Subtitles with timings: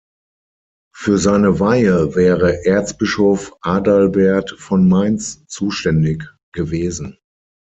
[0.95, 7.19] Für seine Weihe wäre Erzbischof Adalbert von Mainz zuständig gewesen.